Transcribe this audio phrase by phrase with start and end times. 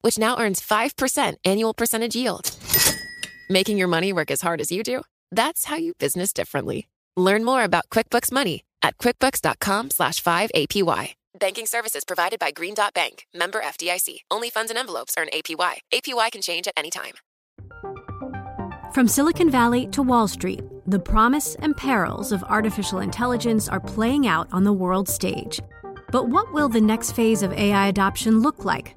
[0.00, 2.50] which now earns 5% annual percentage yield.
[3.50, 5.02] Making your money work as hard as you do?
[5.30, 6.88] That's how you business differently.
[7.16, 11.14] Learn more about QuickBooks Money at quickbooks.com slash 5APY.
[11.38, 14.20] Banking services provided by Green Dot Bank, member FDIC.
[14.30, 15.78] Only funds and envelopes earn APY.
[15.92, 17.14] APY can change at any time.
[18.92, 24.26] From Silicon Valley to Wall Street, the promise and perils of artificial intelligence are playing
[24.26, 25.60] out on the world stage.
[26.10, 28.96] But what will the next phase of AI adoption look like?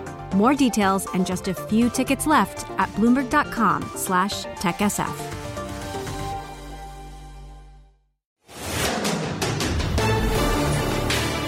[0.35, 5.41] More details and just a few tickets left at bloomberg.com slash techsf.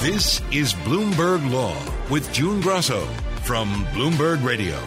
[0.04, 1.78] This is Bloomberg Law
[2.10, 3.06] with June Grosso
[3.44, 4.78] from Bloomberg Radio.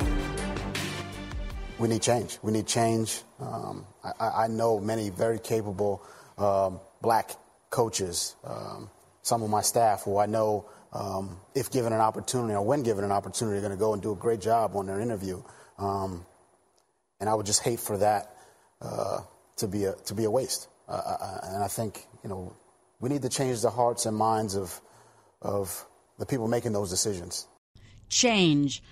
[1.79, 2.39] We need change.
[2.43, 3.23] We need change.
[3.41, 6.03] Um, I, I, know many very capable
[6.37, 7.31] um, black
[7.71, 8.91] coaches, um,
[9.23, 13.05] some of my staff who I know um, if given an opportunity or when given
[13.05, 15.43] an opportunity, are going to go and do a great job on their interview.
[15.79, 16.25] Um,
[17.21, 18.35] and I would just hate for that
[18.81, 19.21] uh,
[19.57, 20.69] to be a to be a waste.
[20.89, 22.57] Uh, uh, and I think you know
[23.01, 24.81] we need to change the hearts and minds of
[25.43, 25.85] of
[26.19, 27.47] the people making those decisions.
[28.09, 28.83] Change.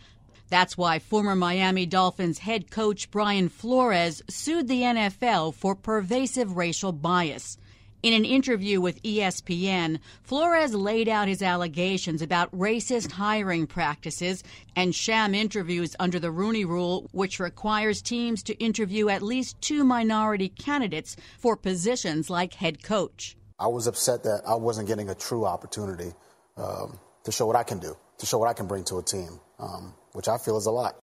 [0.51, 6.93] That's why former Miami Dolphins head coach Brian Flores sued the NFL for pervasive racial
[6.93, 7.57] bias.
[8.05, 14.45] In an interview with ESPN, Flores laid out his allegations about racist hiring practices
[14.77, 19.85] and sham interviews under the Rooney Rule, which requires teams to interview at least two
[19.85, 23.39] minority candidates for positions like head coach.
[23.59, 26.13] I was upset that I wasn't getting a true opportunity
[26.59, 29.03] um, to show what I can do, to show what I can bring to a
[29.03, 30.99] team, um, which I feel is a lot.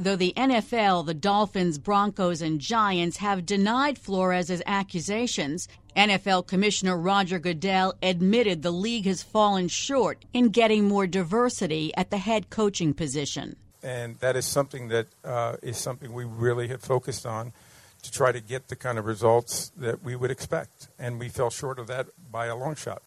[0.00, 7.38] Though the NFL, the Dolphins, Broncos, and Giants have denied Flores' accusations, NFL Commissioner Roger
[7.38, 12.94] Goodell admitted the league has fallen short in getting more diversity at the head coaching
[12.94, 13.56] position.
[13.82, 17.52] And that is something that uh, is something we really have focused on
[18.00, 20.88] to try to get the kind of results that we would expect.
[20.98, 23.02] And we fell short of that by a long shot.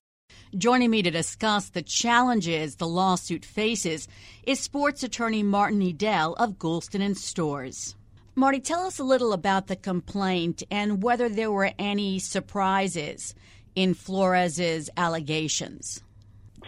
[0.55, 4.07] Joining me to discuss the challenges the lawsuit faces
[4.43, 7.95] is sports attorney Martin Edel of Goulston and Storrs.
[8.35, 13.33] Marty, tell us a little about the complaint and whether there were any surprises
[13.73, 16.03] in Flores's allegations.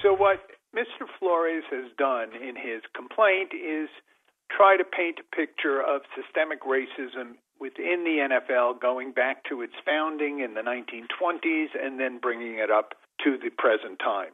[0.01, 0.39] So, what
[0.75, 1.05] Mr.
[1.19, 3.89] Flores has done in his complaint is
[4.49, 9.73] try to paint a picture of systemic racism within the NFL going back to its
[9.85, 14.33] founding in the 1920s and then bringing it up to the present time.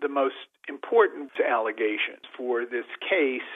[0.00, 0.34] The most
[0.68, 3.48] important allegations for this case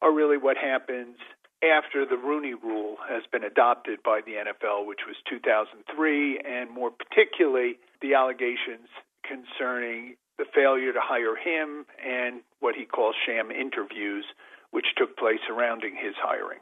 [0.00, 1.16] are really what happens
[1.62, 6.90] after the Rooney Rule has been adopted by the NFL, which was 2003, and more
[6.90, 8.86] particularly the allegations
[9.26, 14.24] concerning the failure to hire him and what he calls sham interviews,
[14.70, 16.60] which took place surrounding his hiring.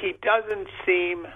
[0.00, 1.26] He doesn't seem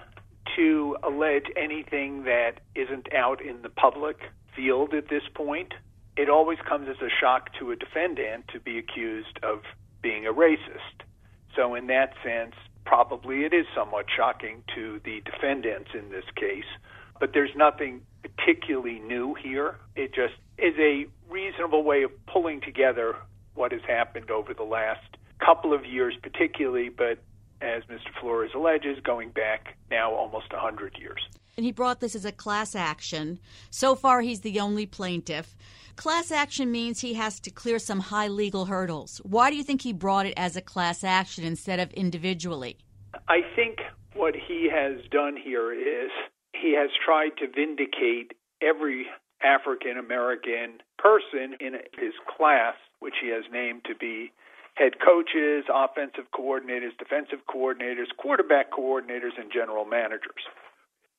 [0.55, 4.17] to allege anything that isn't out in the public
[4.55, 5.73] field at this point.
[6.15, 9.63] It always comes as a shock to a defendant to be accused of
[10.01, 11.03] being a racist.
[11.55, 12.55] So, in that sense,
[12.85, 16.65] probably it is somewhat shocking to the defendants in this case.
[17.19, 19.75] But there's nothing particularly new here.
[19.95, 23.15] It just is a reasonable way of pulling together
[23.55, 27.19] what has happened over the last couple of years, particularly, but
[27.61, 28.11] as Mr.
[28.19, 31.21] Flores alleges, going back now almost 100 years.
[31.55, 33.39] And he brought this as a class action.
[33.69, 35.55] So far, he's the only plaintiff.
[35.95, 39.21] Class action means he has to clear some high legal hurdles.
[39.23, 42.77] Why do you think he brought it as a class action instead of individually?
[43.27, 43.77] I think
[44.15, 46.09] what he has done here is
[46.53, 49.05] he has tried to vindicate every
[49.43, 54.31] African American person in his class, which he has named to be
[54.75, 60.41] head coaches, offensive coordinators, defensive coordinators, quarterback coordinators, and general managers.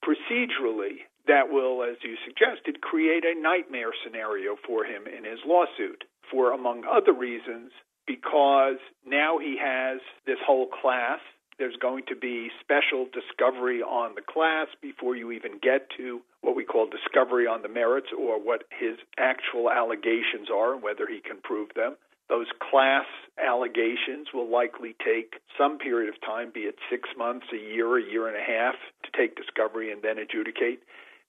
[0.04, 6.04] Procedurally, that will, as you suggested, create a nightmare scenario for him in his lawsuit.
[6.30, 7.70] For, among other reasons,
[8.06, 11.20] because now he has this whole class.
[11.58, 16.56] There's going to be special discovery on the class before you even get to what
[16.56, 21.20] we call discovery on the merits or what his actual allegations are and whether he
[21.20, 21.96] can prove them.
[22.28, 23.06] Those class
[23.38, 28.02] allegations will likely take some period of time, be it six months, a year, a
[28.02, 28.74] year and a half,
[29.04, 30.80] to take discovery and then adjudicate,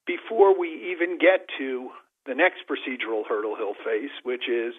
[0.07, 1.89] before we even get to
[2.25, 4.73] the next procedural hurdle he'll face, which is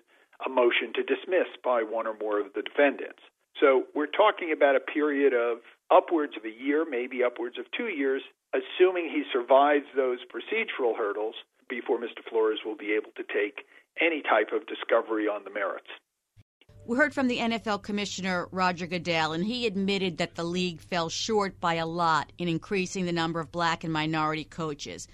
[0.45, 3.23] a motion to dismiss by one or more of the defendants.
[3.61, 5.59] So we're talking about a period of
[5.91, 8.23] upwards of a year, maybe upwards of two years,
[8.53, 11.35] assuming he survives those procedural hurdles
[11.69, 12.23] before Mr.
[12.29, 13.65] Flores will be able to take
[14.01, 15.89] any type of discovery on the merits.
[16.87, 21.09] We heard from the NFL Commissioner Roger Goodell, and he admitted that the league fell
[21.09, 25.09] short by a lot in increasing the number of black and minority coaches.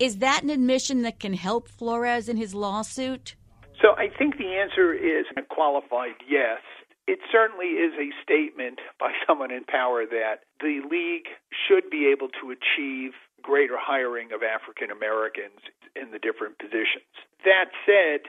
[0.00, 3.36] Is that an admission that can help Flores in his lawsuit?
[3.80, 6.58] So I think the answer is a qualified yes.
[7.06, 12.30] It certainly is a statement by someone in power that the league should be able
[12.42, 13.12] to achieve
[13.42, 15.62] greater hiring of African Americans
[15.94, 17.06] in the different positions.
[17.44, 18.26] That said,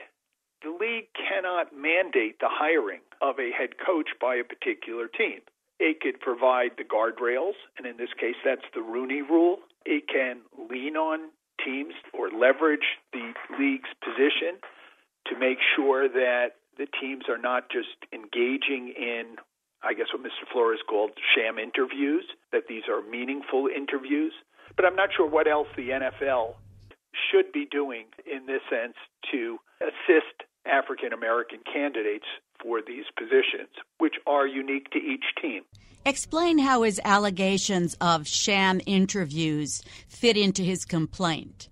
[0.62, 5.40] the league cannot mandate the hiring of a head coach by a particular team.
[5.78, 9.58] It could provide the guardrails, and in this case, that's the Rooney Rule.
[9.84, 10.40] It can
[10.70, 11.30] lean on
[11.64, 14.58] teams or leverage the league's position
[15.26, 19.36] to make sure that the teams are not just engaging in,
[19.82, 20.46] I guess, what Mr.
[20.52, 24.32] Flores called sham interviews, that these are meaningful interviews.
[24.76, 26.54] But I'm not sure what else the NFL
[27.30, 28.94] should be doing in this sense
[29.32, 32.26] to assist African American candidates
[32.62, 35.62] for these positions, which are unique to each team.
[36.04, 41.68] Explain how his allegations of sham interviews fit into his complaint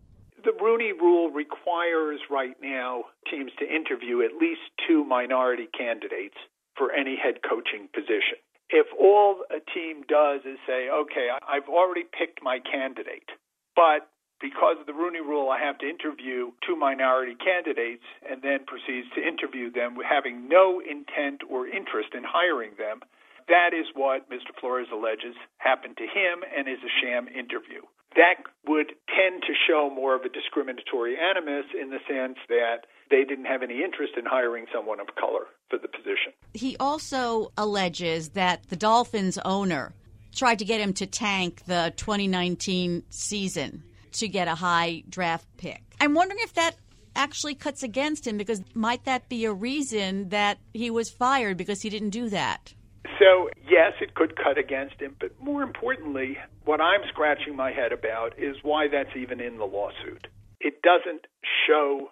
[0.46, 6.38] the Rooney Rule requires right now teams to interview at least two minority candidates
[6.78, 8.38] for any head coaching position.
[8.70, 13.28] If all a team does is say, okay, I've already picked my candidate,
[13.74, 14.06] but
[14.40, 19.08] because of the Rooney Rule, I have to interview two minority candidates and then proceeds
[19.14, 23.00] to interview them having no intent or interest in hiring them.
[23.48, 24.50] That is what Mr.
[24.60, 27.82] Flores alleges happened to him and is a sham interview
[28.16, 28.36] that
[28.66, 33.44] would tend to show more of a discriminatory animus in the sense that they didn't
[33.44, 36.32] have any interest in hiring someone of color for the position.
[36.54, 39.92] He also alleges that the Dolphins owner
[40.34, 43.84] tried to get him to tank the 2019 season
[44.20, 45.82] to get a high draft pick.
[46.00, 46.76] I'm wondering if that
[47.14, 51.82] actually cuts against him because might that be a reason that he was fired because
[51.82, 52.74] he didn't do that?
[53.18, 57.92] So, yes, it could cut against him, but more importantly, what I'm scratching my head
[57.92, 60.26] about is why that's even in the lawsuit.
[60.60, 61.26] It doesn't
[61.66, 62.10] show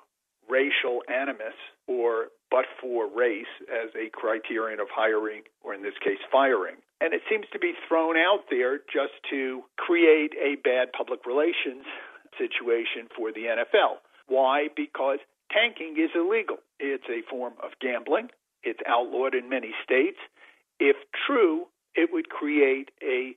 [0.49, 1.55] racial animus
[1.87, 2.29] or
[2.85, 6.77] for race as a criterion of hiring, or in this case, firing.
[7.01, 11.89] And it seems to be thrown out there just to create a bad public relations
[12.37, 14.05] situation for the NFL.
[14.29, 14.69] Why?
[14.77, 15.19] Because
[15.51, 16.59] tanking is illegal.
[16.79, 18.29] It's a form of gambling.
[18.63, 20.19] It's outlawed in many states.
[20.79, 20.97] If
[21.27, 23.33] true, it would create a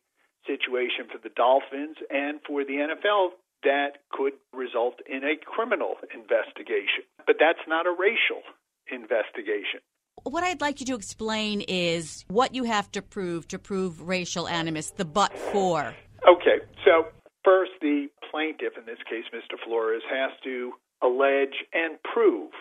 [0.45, 7.07] situation for the Dolphins and for the NFL that could result in a criminal investigation.
[7.25, 8.43] But that's not a racial
[8.91, 9.79] investigation.
[10.23, 14.47] What I'd like you to explain is what you have to prove to prove racial
[14.47, 15.95] animus, the but for.
[16.27, 17.07] Okay, so
[17.45, 19.55] first, the plaintiff, in this case, Mr.
[19.63, 22.51] Flores, has to allege and prove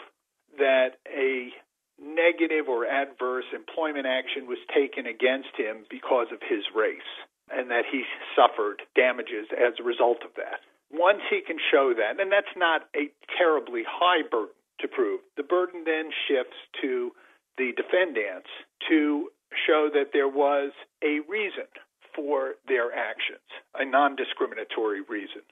[0.59, 1.49] that a
[1.99, 7.11] negative or adverse employment action was taken against him because of his race
[7.51, 8.03] and that he
[8.35, 10.61] suffered damages as a result of that.
[10.91, 15.43] Once he can show that, and that's not a terribly high burden to prove, the
[15.43, 17.13] burden then shifts to
[17.59, 18.49] the defendants
[18.89, 19.29] to
[19.67, 21.69] show that there was a reason
[22.15, 25.43] for their actions, a non discriminatory reason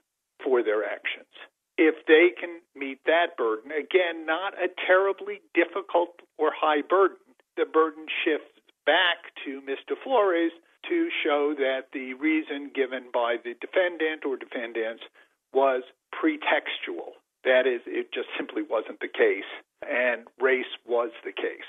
[0.43, 1.31] for their actions
[1.77, 7.19] if they can meet that burden, again, not a terribly difficult or high burden,
[7.57, 9.97] the burden shifts back to Mr.
[10.03, 10.53] Flores
[10.89, 15.03] to show that the reason given by the defendant or defendants
[15.53, 17.19] was pretextual.
[17.45, 19.49] That is, it just simply wasn't the case,
[19.83, 21.69] and race was the case.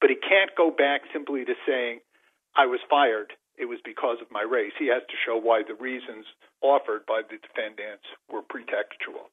[0.00, 2.00] But he can't go back simply to saying,
[2.56, 4.72] I was fired, it was because of my race.
[4.78, 6.26] He has to show why the reasons
[6.62, 9.26] offered by the defendants were pretextual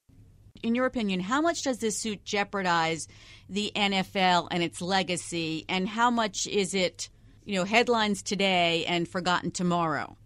[0.65, 3.07] in your opinion, how much does this suit jeopardize
[3.49, 7.09] the NFL and its legacy, and how much is it,
[7.43, 10.17] you know, headlines today and forgotten tomorrow?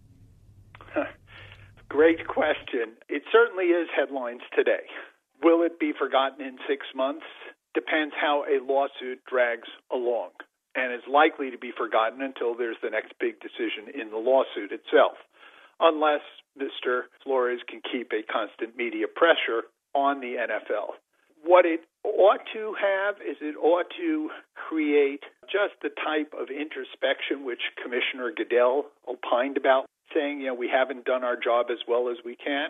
[1.90, 2.94] great question.
[3.10, 4.84] It certainly is headlines today.
[5.44, 7.26] Will it be forgotten in six months?
[7.74, 10.32] Depends how a lawsuit drags along
[10.76, 14.72] and is likely to be forgotten until there's the next big decision in the lawsuit
[14.72, 15.18] itself,
[15.80, 16.22] unless
[16.58, 17.04] Mr.
[17.24, 21.00] Flores can keep a constant media pressure on the NFL.
[21.44, 27.46] What it ought to have is it ought to create just the type of introspection
[27.46, 32.10] which Commissioner Goodell opined about, saying, you know, we haven't done our job as well
[32.10, 32.70] as we can,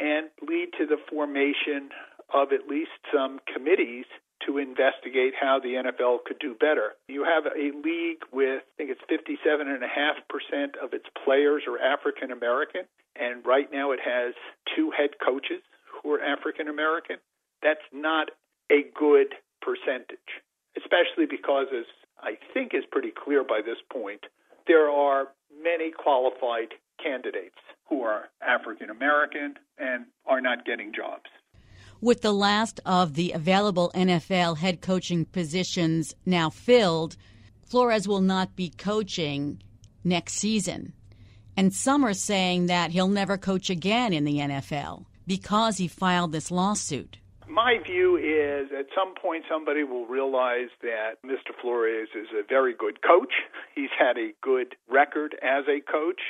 [0.00, 1.90] and lead to the formation
[2.32, 4.06] of at least some committees
[4.46, 6.96] to investigate how the NFL could do better.
[7.08, 12.82] You have a league with, I think it's 57.5% of its players are African American,
[13.16, 14.32] and right now it has
[14.74, 15.60] two head coaches
[16.02, 17.16] who are African American.
[17.62, 18.30] That's not
[18.72, 20.40] a good percentage,
[20.76, 21.84] especially because, as
[22.22, 24.24] I think is pretty clear by this point,
[24.66, 25.28] there are
[25.62, 27.56] many qualified candidates
[27.88, 31.30] who are African American and are not getting jobs.
[32.00, 37.16] With the last of the available NFL head coaching positions now filled,
[37.62, 39.62] Flores will not be coaching
[40.02, 40.94] next season.
[41.56, 46.32] And some are saying that he'll never coach again in the NFL because he filed
[46.32, 47.18] this lawsuit.
[47.48, 51.52] My view is at some point somebody will realize that Mr.
[51.60, 53.32] Flores is a very good coach.
[53.74, 56.20] He's had a good record as a coach,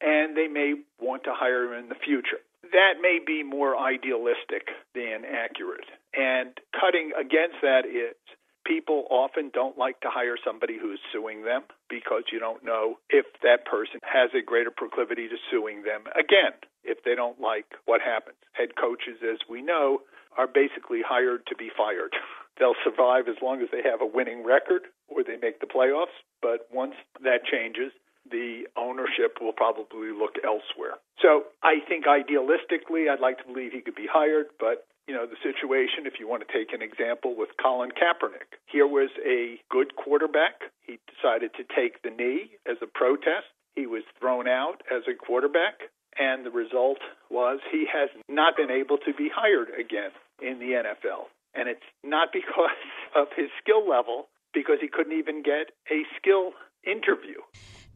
[0.00, 2.38] and they may want to hire him in the future
[2.72, 5.86] that may be more idealistic than accurate.
[6.14, 8.16] And cutting against that is
[8.64, 13.26] people often don't like to hire somebody who's suing them because you don't know if
[13.42, 18.00] that person has a greater proclivity to suing them again if they don't like what
[18.00, 18.38] happens.
[18.52, 20.00] Head coaches, as we know,
[20.36, 22.14] are basically hired to be fired.
[22.58, 26.16] They'll survive as long as they have a winning record or they make the playoffs,
[26.40, 27.92] but once that changes,
[28.30, 30.98] the ownership will probably look elsewhere.
[31.22, 35.26] So I think idealistically, I'd like to believe he could be hired, but you know,
[35.26, 38.58] the situation, if you want to take an example with Colin Kaepernick.
[38.66, 40.66] Here was a good quarterback.
[40.82, 43.46] He decided to take the knee as a protest.
[43.76, 46.98] He was thrown out as a quarterback, and the result
[47.30, 50.10] was he has not been able to be hired again
[50.42, 51.30] in the NFL.
[51.54, 52.82] And it's not because
[53.14, 56.52] of his skill level, because he couldn't even get a skill
[56.84, 57.38] interview.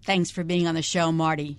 [0.02, 1.58] Thanks for being on the show, Marty.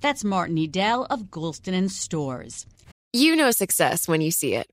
[0.00, 2.66] That's Martin Edel of Goulston and Storrs.
[3.12, 4.68] You know success when you see it.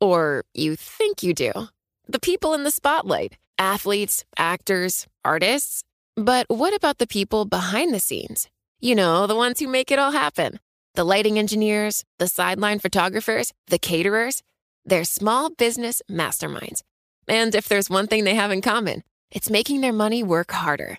[0.00, 1.52] Or you think you do.
[2.08, 5.82] The people in the spotlight athletes, actors, artists.
[6.14, 8.48] But what about the people behind the scenes?
[8.80, 10.58] You know, the ones who make it all happen
[10.94, 14.42] the lighting engineers, the sideline photographers, the caterers.
[14.86, 16.82] They're small business masterminds.
[17.28, 20.98] And if there's one thing they have in common, it's making their money work harder.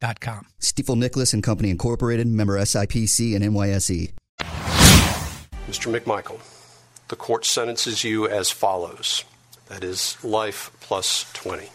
[0.00, 0.46] Stifel.com.
[0.60, 4.12] Stifel Nicolaus and Company Incorporated, member SIPC and NYSE.
[5.68, 5.98] Mr.
[5.98, 6.40] McMichael,
[7.08, 9.24] the court sentences you as follows
[9.68, 11.68] that is, life plus 20.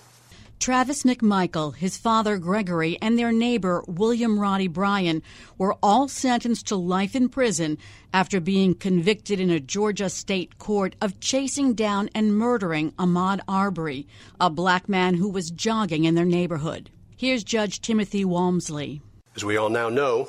[0.59, 5.23] Travis McMichael, his father Gregory, and their neighbor William Roddy Bryan
[5.57, 7.77] were all sentenced to life in prison
[8.13, 14.07] after being convicted in a Georgia state court of chasing down and murdering Ahmaud Arbery,
[14.39, 16.91] a black man who was jogging in their neighborhood.
[17.21, 18.99] Here's Judge Timothy Walmsley.
[19.35, 20.27] As we all now know,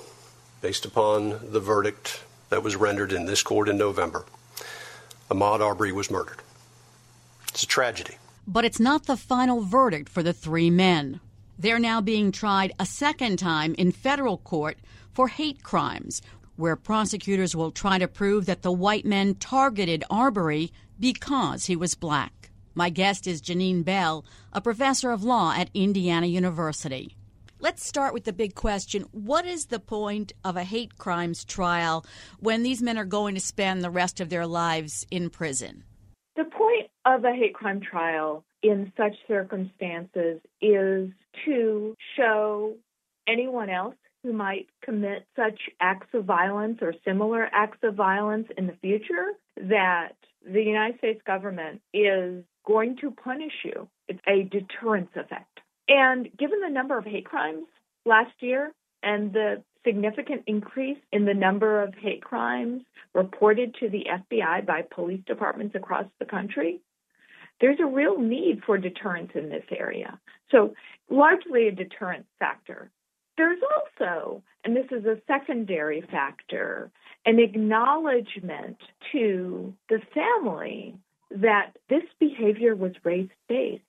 [0.60, 4.26] based upon the verdict that was rendered in this court in November,
[5.30, 6.42] Ahmaud Arbery was murdered.
[7.48, 8.18] It's a tragedy.
[8.46, 11.20] But it's not the final verdict for the three men.
[11.58, 14.76] They're now being tried a second time in federal court
[15.14, 16.20] for hate crimes,
[16.56, 20.70] where prosecutors will try to prove that the white men targeted Arbery
[21.00, 22.41] because he was black.
[22.74, 27.16] My guest is Jeannine Bell, a professor of law at Indiana University.
[27.60, 32.04] Let's start with the big question What is the point of a hate crimes trial
[32.40, 35.84] when these men are going to spend the rest of their lives in prison?
[36.34, 41.10] The point of a hate crime trial in such circumstances is
[41.44, 42.74] to show
[43.28, 48.66] anyone else who might commit such acts of violence or similar acts of violence in
[48.66, 50.14] the future that
[50.44, 53.88] the United States government is going to punish you.
[54.08, 55.60] It's a deterrence effect.
[55.88, 57.66] And given the number of hate crimes
[58.04, 62.82] last year and the significant increase in the number of hate crimes
[63.14, 66.80] reported to the FBI by police departments across the country,
[67.60, 70.18] there's a real need for deterrence in this area.
[70.50, 70.74] So,
[71.10, 72.90] largely a deterrent factor.
[73.36, 76.90] There's also, and this is a secondary factor,
[77.24, 78.76] an acknowledgement
[79.12, 80.96] to the family
[81.36, 83.82] that this behavior was race based.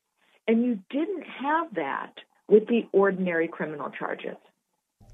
[0.48, 2.14] And you didn't have that
[2.50, 4.36] with the ordinary criminal charges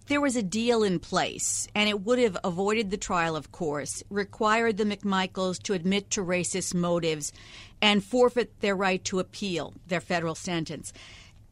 [0.09, 4.03] there was a deal in place, and it would have avoided the trial, of course,
[4.09, 7.31] required the McMichaels to admit to racist motives
[7.79, 10.91] and forfeit their right to appeal their federal sentence.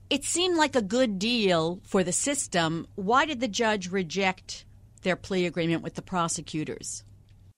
[0.09, 2.87] It seemed like a good deal for the system.
[2.95, 4.65] Why did the judge reject
[5.03, 7.03] their plea agreement with the prosecutors?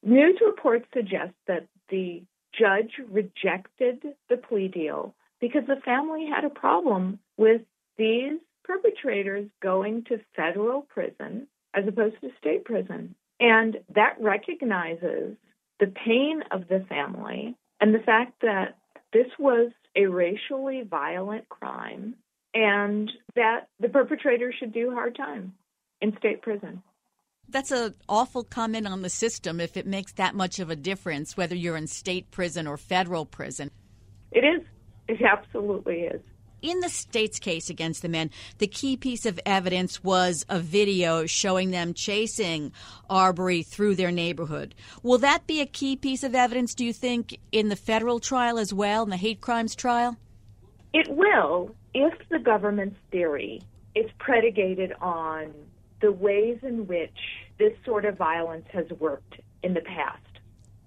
[0.04, 2.24] News reports suggest that the
[2.60, 7.62] judge rejected the plea deal because the family had a problem with
[7.98, 13.16] these perpetrators going to federal prison as opposed to state prison.
[13.40, 15.38] And that recognizes
[15.80, 18.78] the pain of the family and the fact that
[19.14, 22.16] this was a racially violent crime
[22.54, 25.54] and that the perpetrator should do hard time
[26.02, 26.84] in state prison.
[27.52, 31.36] That's an awful comment on the system if it makes that much of a difference
[31.36, 33.72] whether you're in state prison or federal prison.
[34.32, 34.66] It is.
[35.08, 36.22] It absolutely is
[36.62, 41.26] in the state's case against the men, the key piece of evidence was a video
[41.26, 42.72] showing them chasing
[43.10, 44.76] Arbery through their neighborhood.
[45.04, 48.60] Will that be a key piece of evidence, do you think, in the federal trial
[48.60, 50.18] as well, in the hate crimes trial?
[50.94, 53.62] It will, if the government's theory
[53.96, 55.54] is predicated on
[56.02, 57.18] the ways in which
[57.58, 60.24] this sort of violence has worked in the past.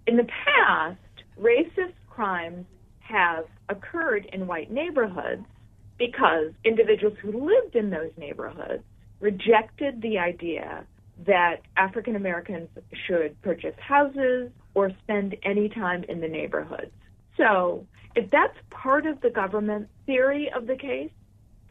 [0.06, 0.98] In the past,
[1.38, 2.66] racist crimes
[3.00, 5.44] have occurred in white neighborhoods
[5.98, 8.82] because individuals who lived in those neighborhoods
[9.20, 10.84] rejected the idea
[11.26, 12.68] that African Americans
[13.06, 16.90] should purchase houses or spend any time in the neighborhoods.
[17.36, 21.10] So, if that's part of the government theory of the case,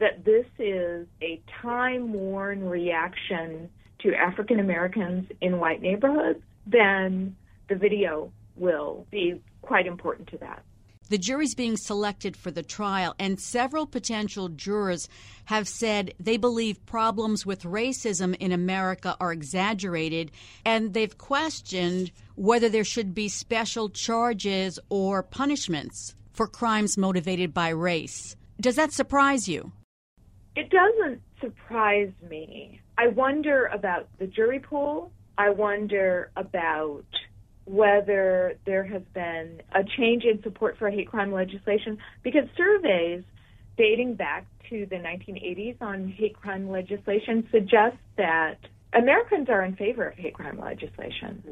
[0.02, 7.36] that this is a time worn reaction to African Americans in white neighborhoods, then
[7.68, 10.64] the video will be quite important to that.
[11.08, 15.08] The jury's being selected for the trial, and several potential jurors
[15.44, 20.32] have said they believe problems with racism in America are exaggerated,
[20.64, 27.68] and they've questioned whether there should be special charges or punishments for crimes motivated by
[27.68, 28.34] race.
[28.60, 29.70] Does that surprise you?
[30.54, 32.80] It doesn't surprise me.
[32.98, 35.10] I wonder about the jury pool.
[35.38, 37.04] I wonder about
[37.64, 43.22] whether there has been a change in support for hate crime legislation because surveys
[43.78, 48.56] dating back to the 1980s on hate crime legislation suggest that
[48.94, 51.42] Americans are in favor of hate crime legislation.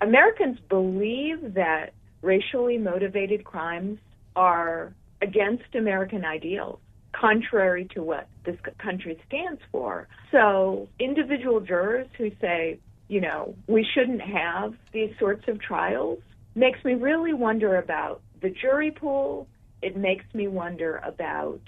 [0.00, 3.98] Americans believe that racially motivated crimes
[4.34, 6.78] are against American ideals,
[7.20, 10.08] contrary to what this country stands for.
[10.30, 12.78] So, individual jurors who say,
[13.08, 16.20] you know, we shouldn't have these sorts of trials
[16.54, 19.46] makes me really wonder about the jury pool.
[19.82, 21.60] It makes me wonder about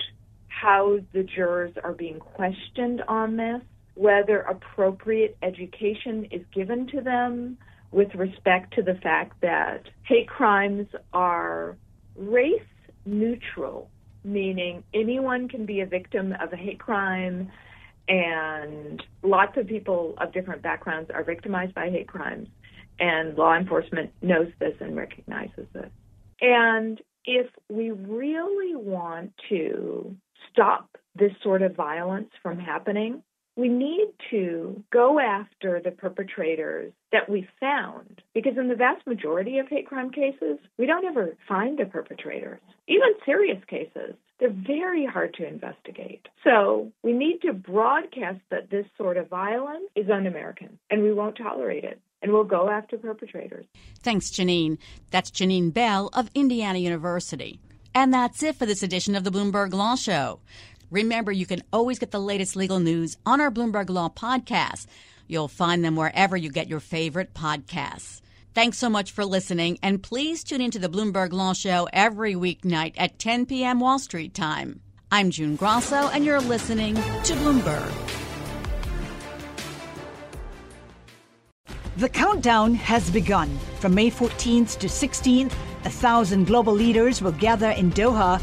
[0.49, 3.63] how the jurors are being questioned on this,
[3.95, 7.59] whether appropriate education is given to them
[7.91, 11.77] with respect to the fact that hate crimes are
[12.17, 12.63] race
[13.05, 13.91] neutral
[14.25, 17.51] meaning anyone can be a victim of a hate crime,
[18.09, 22.49] and lots of people of different backgrounds are victimized by hate crimes,
[22.99, 25.91] and law enforcement knows this and recognizes this.
[26.41, 30.17] And if we really want to
[30.51, 33.23] stop this sort of violence from happening,
[33.57, 39.59] we need to go after the perpetrators that we found because in the vast majority
[39.59, 42.61] of hate crime cases, we don't ever find the perpetrators.
[42.89, 46.27] Even serious cases, they're very hard to investigate.
[46.45, 51.13] So we need to broadcast that this sort of violence is un American and we
[51.13, 52.01] won't tolerate it.
[52.23, 53.67] And we'll go after perpetrators.
[54.01, 54.79] Thanks, Jeannine.
[55.11, 57.59] That's Jeannine Bell of Indiana University.
[57.95, 60.41] And that's it for this edition of the Bloomberg Law Show.
[60.93, 64.87] Remember, you can always get the latest legal news on our Bloomberg Law podcast.
[65.27, 68.21] You'll find them wherever you get your favorite podcasts.
[68.53, 72.93] Thanks so much for listening, and please tune into the Bloomberg Law Show every weeknight
[72.99, 73.81] at 10 p.m.
[73.81, 74.81] Wall Street time.
[75.11, 77.91] I'm June Grosso, and you're listening to Bloomberg.
[81.97, 83.59] The countdown has begun.
[83.81, 85.55] From May 14th to 16th,
[85.87, 88.43] a thousand global leaders will gather in Doha